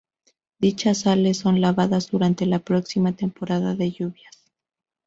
[0.57, 4.35] Dichas sales son lavadas durante la próxima temporada de lluvias.